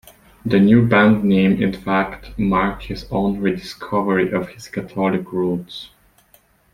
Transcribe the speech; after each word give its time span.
The 0.43 0.59
new 0.59 0.87
band 0.87 1.23
name, 1.23 1.61
in 1.61 1.73
fact, 1.79 2.31
marked 2.35 2.85
his 2.85 3.05
own 3.11 3.39
rediscovery 3.39 4.31
of 4.31 4.49
his 4.49 4.67
Catholic 4.67 5.31
roots. 5.31 5.91